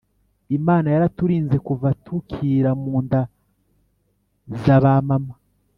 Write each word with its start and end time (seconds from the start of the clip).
imana 0.57 0.87
yaraturinze 0.95 1.57
kuva 1.67 1.87
tukira 2.05 2.69
munda 2.83 3.21
z 4.59 4.63
abamama 4.77 5.35